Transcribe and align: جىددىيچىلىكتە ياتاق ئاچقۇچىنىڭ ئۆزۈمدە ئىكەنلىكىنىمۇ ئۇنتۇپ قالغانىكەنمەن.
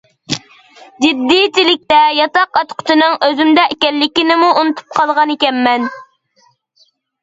جىددىيچىلىكتە 1.05 1.99
ياتاق 2.21 2.59
ئاچقۇچىنىڭ 2.63 3.21
ئۆزۈمدە 3.29 3.69
ئىكەنلىكىنىمۇ 3.77 4.53
ئۇنتۇپ 4.59 5.01
قالغانىكەنمەن. 5.01 5.91